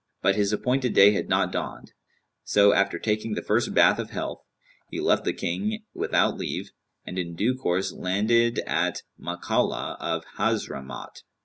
[0.23, 1.93] But his appointed day had not dawned;
[2.43, 4.39] so, after taking the first bath of health,
[4.89, 6.71] he left the King without leave,
[7.05, 11.21] and in due course landed at Makallα of Hazramaut.